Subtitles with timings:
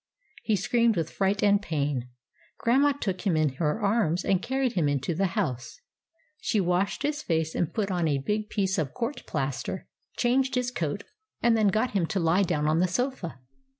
[0.41, 2.09] He screamed with fright and pain.
[2.57, 5.79] Grandma took him in her arms and carried him into the house.
[6.41, 9.87] She washed his face, and put on a big piece of court plaster,
[10.17, 11.03] changed his coat,
[11.43, 13.41] and then got him to lie down on the sofa.